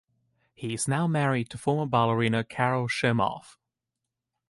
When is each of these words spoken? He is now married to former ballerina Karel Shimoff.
He 0.55 0.73
is 0.73 0.87
now 0.87 1.05
married 1.05 1.51
to 1.51 1.59
former 1.59 1.85
ballerina 1.85 2.43
Karel 2.43 2.87
Shimoff. 2.87 3.57